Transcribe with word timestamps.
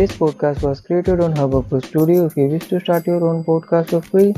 This 0.00 0.12
podcast 0.12 0.62
was 0.62 0.80
created 0.80 1.20
on 1.20 1.34
Hubhopper 1.34 1.84
Studio. 1.84 2.24
If 2.24 2.34
you 2.34 2.46
wish 2.48 2.68
to 2.68 2.80
start 2.80 3.06
your 3.06 3.22
own 3.22 3.44
podcast 3.44 3.90
for 3.90 4.00
free, 4.00 4.32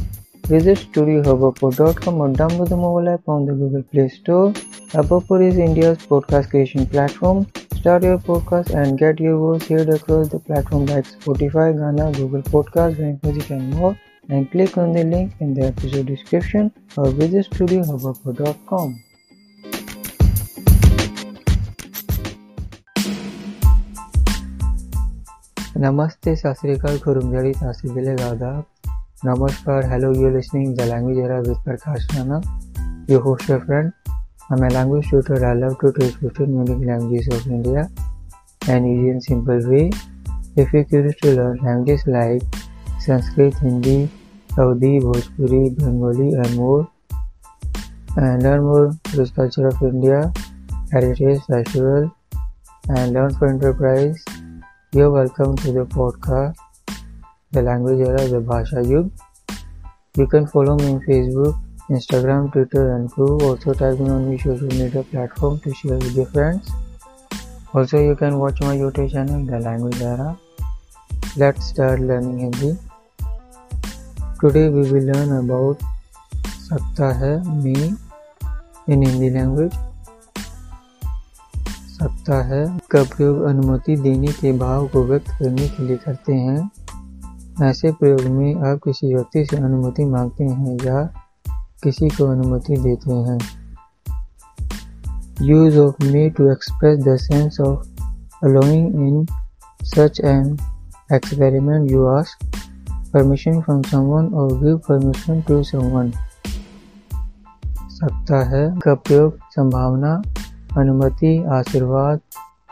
visit 0.48 0.78
studiohubhopper.com 0.78 2.16
or 2.22 2.30
download 2.30 2.68
the 2.68 2.76
mobile 2.76 3.08
app 3.08 3.28
on 3.28 3.46
the 3.46 3.52
Google 3.52 3.84
Play 3.84 4.08
Store. 4.08 4.50
Hubhopper 4.94 5.38
is 5.48 5.58
India's 5.58 5.98
podcast 5.98 6.50
creation 6.50 6.84
platform. 6.84 7.46
Start 7.76 8.02
your 8.02 8.18
podcast 8.18 8.74
and 8.74 8.98
get 8.98 9.20
your 9.20 9.36
voice 9.38 9.68
heard 9.68 9.88
across 9.90 10.30
the 10.30 10.40
platform 10.40 10.86
like 10.86 11.04
Spotify, 11.04 11.68
Ghana, 11.78 12.10
Google 12.18 12.42
Podcasts, 12.42 12.98
Rank 12.98 13.22
Music, 13.22 13.50
and 13.50 13.70
more. 13.70 13.96
And 14.30 14.50
click 14.50 14.76
on 14.76 14.92
the 14.92 15.04
link 15.04 15.34
in 15.38 15.54
the 15.54 15.66
episode 15.66 16.06
description 16.06 16.72
or 16.96 17.12
visit 17.12 17.48
studiohubhopper.com. 17.50 19.00
नमस्ते, 25.82 26.34
शास्त्रीकाल 26.36 26.98
खुरुमजड़ी 27.04 27.52
शास्त्री 27.52 27.88
ज़िले 27.90 28.12
आदाब 28.22 28.90
नमस्कार 29.24 29.84
hello 29.92 30.10
you 30.14 30.28
listening 30.30 30.74
the 30.76 30.82
language 30.88 31.18
era 31.18 31.38
with 31.46 31.56
Prakash 31.64 32.06
Rana 32.12 32.40
you 33.10 33.18
host 33.20 33.48
your 33.50 33.58
friend 33.60 33.90
I 34.52 34.68
language 34.74 35.08
tutor 35.08 35.44
I 35.44 35.58
love 35.60 35.74
to 35.80 35.90
teach 35.96 36.14
fifteen 36.16 36.54
unique 36.56 36.84
languages 36.86 37.34
of 37.34 37.48
India 37.48 37.80
and 38.68 38.86
is 38.86 39.06
in 39.06 39.18
simple 39.26 39.66
way 39.66 39.80
if 39.86 40.76
you 40.76 40.82
curious 40.84 41.16
to 41.22 41.30
learn 41.30 41.58
language 41.64 42.04
like 42.08 42.56
Sanskrit 43.06 43.62
Hindi 43.62 43.96
Saudi 44.50 44.98
Bhojpuri 45.06 45.64
Bengali 45.80 46.28
and 46.34 46.54
more 46.58 46.86
and 48.18 48.42
learn 48.42 48.60
more 48.68 48.86
culture 49.16 49.66
of 49.66 49.84
India 49.84 50.20
heritage 50.94 51.40
festival 51.50 52.08
and 52.90 53.16
learn 53.16 53.34
for 53.34 53.50
enterprise 53.50 54.24
you 54.92 55.10
welcome 55.10 55.54
to 55.56 55.72
the 55.72 55.84
podcast 55.92 56.90
the 57.52 57.58
language 57.64 58.00
era 58.08 58.24
the 58.30 58.40
Bhasha 58.46 58.80
Yug 58.88 59.10
you 60.18 60.26
can 60.32 60.46
follow 60.46 60.74
me 60.76 60.96
Facebook 61.04 61.92
Instagram 61.92 62.48
Twitter 62.48 62.90
and 62.90 63.08
crew 63.10 63.28
also 63.48 63.72
typing 63.78 64.08
on 64.08 64.30
you 64.32 64.36
social 64.38 64.76
media 64.76 65.02
platform 65.12 65.56
to 65.64 65.72
share 65.78 66.02
with 66.02 66.18
your 66.18 66.26
friends 66.32 66.72
also 67.76 67.98
you 67.98 68.14
can 68.14 68.34
watch 68.42 68.62
my 68.62 68.78
YouTube 68.78 69.08
channel 69.08 69.46
the 69.46 69.62
language 69.64 70.02
era 70.02 70.30
let 71.38 71.60
start 71.68 72.00
learning 72.00 72.38
Hindi 72.40 72.72
today 74.42 74.68
we 74.68 74.88
will 74.90 75.10
learn 75.10 75.36
about 75.38 75.84
सकता 76.68 77.12
है 77.22 77.32
मी 77.62 77.74
इन 77.74 79.06
Hindi 79.06 79.30
language 79.30 79.72
सकता 82.32 82.54
है। 82.54 82.78
का 82.90 83.02
प्रयोग 83.02 83.42
अनुमति 83.42 83.96
देने 83.96 84.26
के 84.26 84.58
भाव 84.58 84.86
को 84.88 85.04
व्यक्त 85.04 85.28
करने 85.28 85.68
के 85.68 85.82
लिए 85.82 85.96
करते 85.96 86.34
हैं। 86.34 86.70
ऐसे 87.62 87.92
प्रयोग 87.92 88.20
में 88.20 88.54
आप 88.54 88.80
किसी 88.84 89.14
व्यक्ति 89.14 89.44
से 89.44 89.56
अनुमति 89.56 90.04
मांगते 90.04 90.44
हैं 90.44 90.78
या 90.84 91.02
किसी 91.82 92.08
को 92.08 92.24
अनुमति 92.24 92.76
देते 92.76 93.12
हैं। 93.12 93.38
Use 95.42 95.78
of 95.78 96.04
may 96.04 96.30
to 96.30 96.50
express 96.52 96.98
the 96.98 97.16
sense 97.16 97.60
of 97.60 97.86
allowing 98.44 98.94
in 98.94 99.26
such 99.82 100.20
an 100.20 100.58
experiment 101.12 101.90
you 101.90 102.06
ask 102.06 102.46
permission 103.12 103.60
from 103.60 103.82
someone 103.82 104.26
और 104.26 104.64
गिव 104.64 104.78
परमिशन 104.78 105.42
टू 105.42 105.62
समवन 105.62 106.12
सकता 107.92 108.44
है। 108.44 108.78
का 108.78 108.94
प्रयोग 108.94 109.36
संभावना 109.50 110.22
अनुमति, 110.78 111.30
आशीर्वाद, 111.52 112.20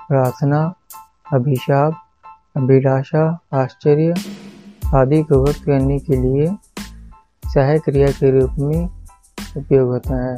प्रार्थना, 0.09 0.61
अभिशाप, 1.33 1.95
अभिलाषा, 2.57 3.25
आश्चर्य 3.55 4.15
आदि 4.95 5.23
को 5.23 5.43
व्यक्त 5.45 5.65
करने 5.65 5.99
के 5.99 6.17
लिए 6.17 6.47
सहायक 7.45 7.83
क्रिया 7.83 8.11
के 8.11 8.31
रूप 8.39 8.55
में 8.59 8.89
उपयोग 9.57 9.89
होता 9.89 10.17
है। 10.25 10.37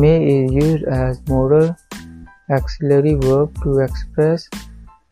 May 0.00 0.12
is 0.26 0.52
use 0.52 0.84
as 0.96 1.30
modal 1.30 1.74
auxiliary 2.56 3.14
verb 3.14 3.62
to 3.62 3.78
express 3.80 4.48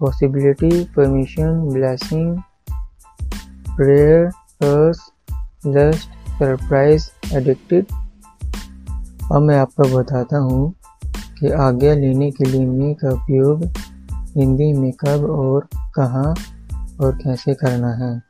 possibility 0.00 0.84
permission 0.96 1.60
blessing 1.72 2.38
prayer 3.76 4.30
lust 5.66 6.10
surprise 6.38 7.10
addicted 7.34 7.99
अब 9.32 9.42
मैं 9.42 9.58
आपको 9.58 9.98
बताता 9.98 10.38
हूँ 10.38 10.74
कि 11.40 11.50
आज्ञा 11.50 11.94
लेने 11.94 12.30
के 12.30 12.44
लिए 12.44 12.66
मी 12.66 12.94
का 12.94 13.10
उपयोग 13.10 13.64
हिंदी 14.36 14.72
में 14.72 14.92
कब 14.92 15.30
और 15.30 15.68
कहाँ 15.76 16.34
और 17.00 17.16
कैसे 17.16 17.54
करना 17.54 17.92
है। 17.92 18.22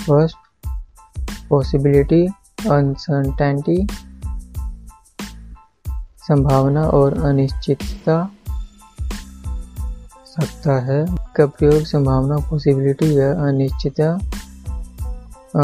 फ़र्स्ट 0.00 0.36
पॉसिबिलिटी 1.48 2.26
अनसर्टेनिटी 2.70 3.86
संभावना 6.28 6.82
और 6.82 7.24
अनिश्चितता 7.24 8.30
सकता 10.26 10.80
है। 10.80 11.06
का 11.36 11.46
प्रयोग 11.46 11.82
संभावना 11.84 12.36
पॉसिबिलिटी 12.36 13.18
या 13.18 13.32
अनिश्चितता 13.48 14.12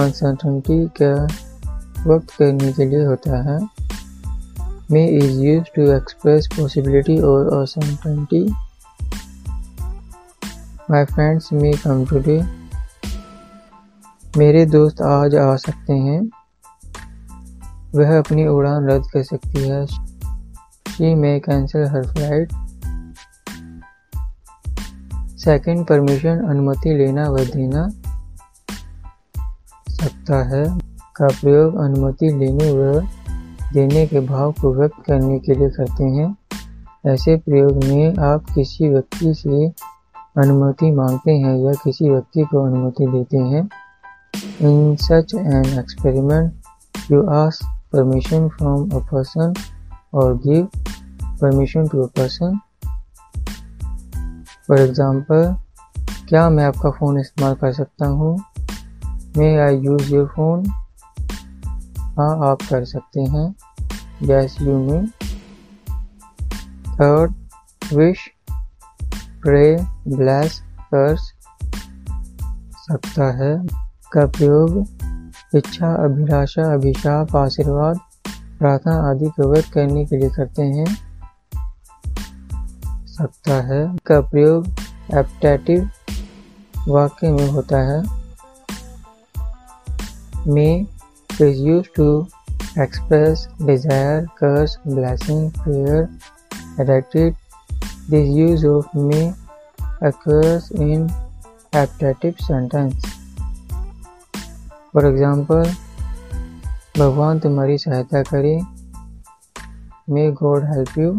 अनसर्टेनिटी 0.03 0.89
का 1.03 1.46
वक्त 2.07 2.31
करने 2.31 2.73
के 2.73 2.85
लिए 2.85 3.05
होता 3.05 3.43
है। 3.43 3.69
May 4.91 5.07
is 5.09 5.41
use 5.41 5.65
to 5.77 5.83
express 5.83 6.49
possibility 6.57 7.19
और 7.19 7.63
असमटनिटी 7.63 8.55
माई 10.91 11.05
फ्रेंड्स 11.05 11.53
मे 11.53 11.73
कम 11.73 12.07
टूडे 12.07 12.67
मेरे 14.37 14.67
दोस्त 14.67 15.01
आज 15.03 15.35
आ 15.35 15.57
सकते 15.57 15.93
हैं। 15.93 16.21
वह 17.95 18.19
अपनी 18.19 18.47
उड़ान 18.47 18.89
रद्द 18.91 19.07
कर 19.11 19.23
सकती 19.23 19.69
है। 19.69 19.87
She 19.87 21.15
may 21.15 21.41
cancel 21.41 21.85
her 21.85 22.07
flight 22.07 22.53
second 25.39 25.87
permission 25.87 26.39
अनुमति 26.49 26.95
लेना 26.95 27.29
व 27.31 27.37
देना। 27.37 27.89
सकता 29.91 30.43
है। 30.45 30.86
का 31.17 31.27
प्रयोग 31.27 31.77
अनुमति 31.77 32.29
लेने 32.31 32.73
व 32.73 33.01
देने 33.73 34.07
के 34.07 34.21
भाव 34.21 34.53
को 34.53 34.73
व्यक्त 34.75 34.95
करने 35.07 35.39
के 35.39 35.55
लिए 35.55 35.69
करते 35.69 36.05
हैं। 36.05 36.37
ऐसे 37.07 37.37
प्रयोग 37.37 37.85
में 37.85 38.17
आप 38.17 38.45
किसी 38.55 38.89
व्यक्ति 38.89 39.35
से 39.35 39.69
अनुमति 40.43 40.91
मांगते 40.91 41.33
हैं 41.33 41.57
या 41.59 41.73
किसी 41.73 42.11
व्यक्ति 42.11 42.43
को 42.43 42.65
अनुमति 42.65 43.07
देते 43.07 43.37
हैं। 43.37 43.69
In 44.61 44.97
such 44.97 45.35
an 45.35 45.79
experiment 45.79 46.53
you 47.13 47.23
ask 47.27 47.67
permission 47.93 48.49
from 48.49 48.91
a 48.91 48.99
person 49.13 49.55
और 50.15 50.37
give 50.37 50.69
permission 51.41 51.89
to 51.89 52.03
a 52.03 52.07
person 52.07 52.59
for 54.69 54.81
example 54.81 55.55
क्या 56.29 56.49
मैं 56.51 56.65
आपका 56.65 56.91
फ़ोन 56.91 57.21
इस्तेमाल 57.21 57.55
कर 57.55 57.73
सकता 57.73 58.07
हूँ? 58.07 58.39
May 59.37 59.57
I 59.57 59.79
use 59.79 60.15
your 60.15 60.27
phone 60.27 60.65
हाँ 62.19 62.51
आप 62.51 62.59
कर 62.63 62.85
सकते 62.85 63.21
हैं। 63.21 63.55
Yes 64.23 64.57
you 64.61 64.79
may. 64.79 65.07
Third 66.95 67.35
wish 67.95 68.19
pray 69.43 69.77
bless 70.09 70.63
कर 70.95 71.17
सकता 72.77 73.25
है। 73.33 73.67
का 74.13 74.27
प्रयोग, 74.27 74.87
इच्छा, 75.55 76.05
अभिलाषा, 76.05 76.75
अभिशाप, 76.75 77.37
आशीर्वाद, 77.37 77.99
प्रार्थना 78.59 79.11
आदि 79.11 79.27
व्यक्त 79.27 79.73
करने 79.73 80.07
के 80.07 80.17
लिए 80.17 80.31
करते 80.31 80.63
हैं। 80.63 81.07
सकता 83.07 83.55
है। 83.55 83.97
का 84.07 84.21
प्रयोग 84.21 84.67
एप्टेटिव 85.15 85.91
वाक्य 86.89 87.31
में 87.33 87.51
होता 87.51 87.79
है। 87.79 88.03
में 90.47 90.96
is 91.41 91.61
used 91.61 91.95
to 91.95 92.27
express 92.77 93.47
desire, 93.65 94.27
curse, 94.37 94.77
blessing, 94.85 95.51
prayer, 95.53 96.11
addicted. 96.79 97.37
This 98.09 98.29
use 98.29 98.65
of 98.65 98.93
may 98.95 99.35
occurs 100.01 100.71
in 100.71 101.11
appetitive 101.73 102.39
sentence. 102.41 103.03
For 104.93 105.05
example, 105.11 105.67
भगवान 106.99 107.41
तुम्हारी 107.41 107.77
सहायता 107.79 108.23
करे 108.23 108.57
मे 110.11 110.31
गॉड 110.43 110.65
हेल्प 110.65 110.99
यू 110.99 111.11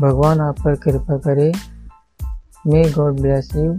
भगवान 0.00 0.40
आप 0.40 0.58
पर 0.64 0.74
कृपा 0.82 1.16
करे 1.26 1.52
मे 2.66 2.82
गॉड 2.92 3.20
ब्लेस 3.20 3.48
यू 3.56 3.70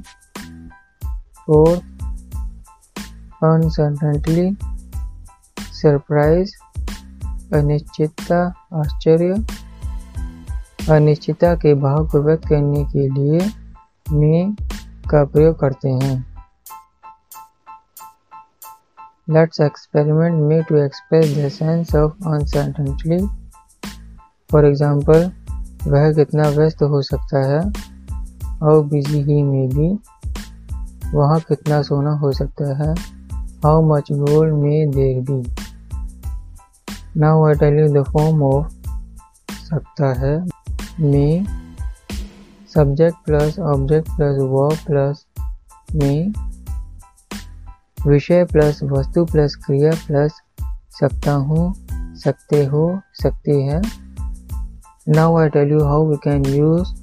और 1.56 1.93
अनसर्टेंटली 3.44 4.56
सरप्राइज़ 5.74 6.52
अनिश्चितता, 7.56 8.42
आश्चर्य, 8.74 9.34
अनिश्चितता 10.92 11.54
के 11.56 11.74
भाव 11.74 12.06
को 12.08 12.22
व्यक्त 12.22 12.48
करने 12.48 12.84
के 12.86 13.08
लिए 13.10 13.40
मे 14.12 14.46
का 15.10 15.24
प्रयोग 15.26 15.60
करते 15.60 15.90
हैं। 15.90 16.16
Let's 19.30 19.62
experiment 19.62 20.42
may 20.42 20.62
to 20.62 20.78
express 20.78 21.38
the 21.38 21.50
sense 21.50 21.96
of 21.96 22.28
uncertainty 22.30 23.20
for 24.50 24.66
example 24.66 25.32
वह 25.88 26.12
कितना 26.14 26.50
व्यस्त 26.50 26.84
हो 26.84 27.02
सकता 27.02 27.46
है, 27.48 27.60
और 28.64 28.84
बिज़ी 28.86 29.22
ही 29.22 29.42
में 29.44 29.70
भी, 29.70 29.90
वहाँ 31.14 31.40
कितना 31.40 31.82
सोना 31.82 32.12
हो 32.18 32.32
सकता 32.32 32.66
है 32.78 32.94
how 33.66 33.82
much 33.82 34.12
gold 34.12 34.54
may 34.54 34.92
there 34.92 35.20
be 35.22 35.42
now 37.20 37.46
I 37.46 37.54
tell 37.54 37.80
you 37.80 37.88
the 37.94 38.04
form 38.04 38.42
of 38.44 38.74
सकता 39.52 40.14
है 40.20 40.36
में 41.00 41.46
subject 42.76 43.18
plus 43.26 43.60
object 43.60 44.10
plus 44.10 44.38
verb 44.52 44.78
plus 44.88 45.26
में 45.96 46.34
विषय 48.08 48.44
प्लस 48.46 48.84
वस्तु 48.84 49.26
प्लस 49.26 49.56
क्रिया 49.56 49.92
प्लस 50.08 50.42
सकता 51.00 51.34
हूँ 51.46 51.74
सकते 52.18 52.64
हो 52.66 52.86
सकती 53.14 53.62
है 53.64 53.82
now 55.10 55.38
I 55.38 55.50
tell 55.50 55.72
you 55.72 55.84
how 55.84 56.10
we 56.10 56.18
can 56.24 56.46
use 56.46 56.96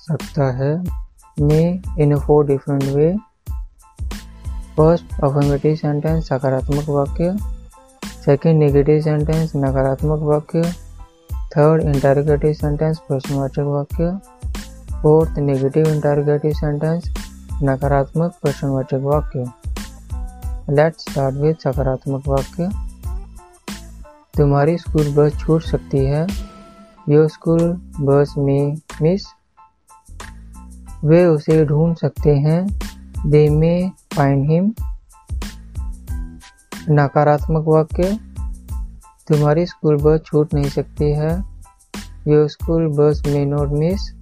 सकता 0.00 0.52
है 0.56 0.74
में 1.40 1.82
in 1.98 2.18
four 2.18 2.46
different 2.46 2.82
way 2.82 3.14
first 4.78 5.04
affirmative 5.24 5.74
sentence 5.74 6.28
सकारात्मक 6.28 6.88
वाक्य 6.88 7.36
सेकंड 8.24 8.58
नेगेटिव 8.58 9.00
सेंटेंस 9.00 9.52
नकारात्मक 9.56 10.18
वाक्य 10.18 10.72
थर्ड 11.34 11.82
इंटरोगेटिव 11.82 12.52
सेंटेंस 12.52 12.98
प्रश्नवाचक 12.98 13.58
वाक्य 13.58 14.18
फोर्थ 15.02 15.38
नेगेटिव 15.38 15.88
इंटरोगेटिव 15.88 16.52
सेंटेंस 16.52 17.14
नकारात्मक, 17.62 18.32
प्रश्नवाचक 18.42 18.94
वाक्य। 18.94 19.44
लेट्स 20.72 21.04
स्टार्ट 21.10 21.34
विद 21.34 21.56
सकारात्मक 21.56 22.28
वाक्य। 22.28 22.70
तुम्हारी 24.36 24.78
स्कूल 24.78 25.14
बस 25.14 25.38
छूट 25.38 25.62
सकती 25.62 25.98
है। 25.98 26.26
Your 27.08 27.28
school 27.28 27.72
bus 28.00 28.34
may 28.38 28.76
miss 29.02 29.26
वे 31.04 31.24
उसे 31.24 31.64
ढूंढ 31.64 31.96
सकते 31.96 32.36
हैं। 32.36 32.78
दे 33.26 33.48
में 33.48 33.92
फाइंड 34.18 34.50
हिम 34.50 34.72
नकारात्मक 36.90 37.64
वाक्य, 37.66 38.18
तुम्हारी 39.28 39.66
स्कूल 39.66 39.96
बस 39.96 40.20
छूट 40.26 40.54
नहीं 40.54 40.70
सकती 40.70 41.10
है। 41.12 41.30
Your 42.28 42.48
school 42.48 42.86
bus 42.88 43.22
may 43.26 43.44
not 43.44 43.68
miss 43.68 44.14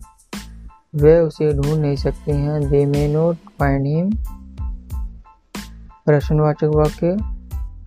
वे 0.94 1.18
उसे 1.20 1.52
ढूंढ 1.52 1.80
नहीं 1.80 1.96
सकते 1.96 2.32
हैं। 2.32 2.70
They 2.70 2.84
may 2.86 3.06
not 3.08 3.36
find 3.36 3.86
him 3.86 4.10
प्रश्नवाचक 6.06 6.74
वाक्य, 6.74 7.16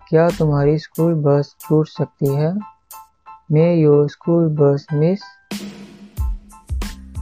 क्या 0.08 0.28
तुम्हारी 0.30 0.78
स्कूल 0.78 1.14
बस 1.14 1.54
छूट 1.60 1.88
सकती 1.88 2.34
है? 2.34 2.54
May 3.52 3.74
your 3.74 4.08
school 4.08 4.48
bus 4.60 4.86
miss 4.92 5.22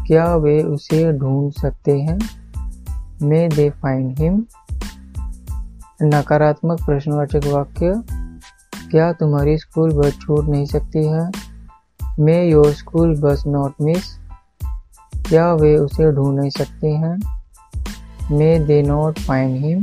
क्या 0.07 0.35
वे 0.37 0.63
उसे 0.63 1.13
ढूंढ 1.13 1.53
सकते 1.53 2.01
हैं? 2.01 2.19
मे 3.23 3.49
दे 3.49 3.71
फाइंड 3.71 4.19
हिम 4.19 4.45
नकारात्मक 6.03 6.85
प्रश्नवाचक 6.87 7.47
वाक्य 7.47 7.93
क्या 8.91 9.11
तुम्हारी 9.21 9.57
स्कूल 9.59 9.93
बस 9.93 10.19
छूट 10.23 10.49
नहीं 10.49 10.67
सकती 10.67 11.05
है 11.07 11.25
may 12.25 12.37
your 12.49 12.71
school 12.73 13.15
bus 13.21 13.43
not 13.47 13.83
miss 13.83 14.05
क्या 15.29 15.53
वे 15.55 15.75
उसे 15.77 16.11
ढूंढ 16.17 16.39
नहीं 16.39 16.51
सकते 16.59 16.91
हैं 17.05 17.17
may 18.31 18.59
they 18.67 18.81
not 18.83 19.19
find 19.19 19.65
him 19.65 19.81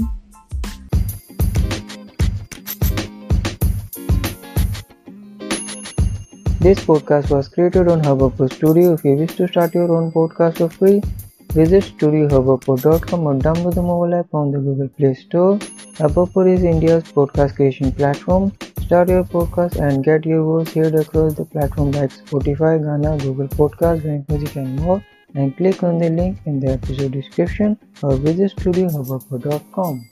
This 6.62 6.80
podcast 6.80 7.30
was 7.30 7.48
created 7.48 7.88
on 7.88 8.04
Hubhopper 8.04 8.46
Studio. 8.52 8.94
If 8.94 9.04
you 9.06 9.12
wish 9.18 9.36
to 9.36 9.48
start 9.48 9.76
your 9.76 9.92
own 9.96 10.12
podcast 10.12 10.58
for 10.58 10.70
free, 10.70 11.02
visit 11.50 11.84
studiohubhopper.com 11.84 13.28
or 13.28 13.36
download 13.36 13.76
the 13.76 13.84
mobile 13.84 14.16
app 14.16 14.34
on 14.34 14.52
the 14.52 14.58
Google 14.60 14.90
Play 14.90 15.14
Store. 15.16 15.60
Apple 15.98 16.28
is 16.46 16.62
India's 16.66 17.04
podcast 17.04 17.56
creation 17.56 17.90
platform. 17.90 18.52
Start 18.82 19.08
your 19.08 19.24
podcast 19.24 19.78
and 19.80 20.04
get 20.04 20.26
your 20.26 20.44
voice 20.44 20.74
heard 20.74 20.94
across 20.94 21.36
the 21.36 21.46
platform 21.46 21.92
like 21.92 22.12
Spotify, 22.12 22.84
Ghana, 22.84 23.18
Google 23.20 23.48
Podcasts, 23.48 24.04
Bank 24.04 24.28
Music 24.28 24.58
and 24.58 24.76
more 24.82 25.02
and 25.36 25.56
click 25.56 25.84
on 25.84 25.98
the 26.00 26.10
link 26.10 26.40
in 26.46 26.60
the 26.60 26.74
episode 26.74 27.14
description 27.14 27.78
or 28.04 28.18
visit 28.18 28.54
studiohubapo.com. 28.58 30.10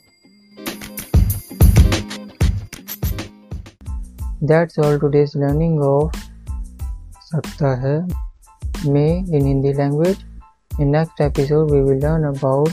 That's 4.41 4.77
all 4.77 4.97
today's 4.97 5.35
learning 5.35 5.83
of 5.83 6.13
Sakta 7.25 7.75
Hai 7.75 8.89
May 8.89 9.17
in 9.17 9.45
Hindi 9.45 9.73
language. 9.73 10.19
In 10.79 10.91
next 10.91 11.19
episode 11.19 11.71
we 11.71 11.83
will 11.83 11.99
learn 11.99 12.23
about 12.23 12.71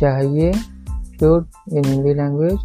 Chahiye 0.00 0.79
should 1.20 1.46
in 1.70 1.84
Hindi 1.84 2.14
language. 2.14 2.60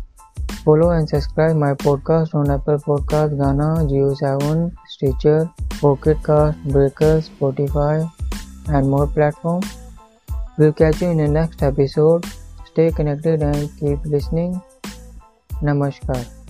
Follow 0.63 0.92
and 0.92 1.07
subscribe 1.07 1.56
my 1.56 1.74
podcast 1.74 2.34
on 2.34 2.50
Apple 2.50 2.80
Podcast, 2.80 3.38
Ghana, 3.38 3.86
Geo7, 3.92 4.72
Stitcher, 4.88 5.50
Pocket 5.81 6.18
Cast, 6.24 6.57
Breaker, 6.75 7.22
Spotify, 7.22 8.10
and 8.69 8.90
more 8.90 9.07
platforms. 9.07 9.78
We'll 10.57 10.74
catch 10.74 11.02
you 11.02 11.10
in 11.10 11.18
the 11.18 11.28
next 11.28 11.62
episode. 11.62 12.25
Stay 12.66 12.92
connected 12.92 13.42
and 13.42 13.69
keep 13.80 14.00
listening. 14.06 14.62
Namaskar. 15.62 16.44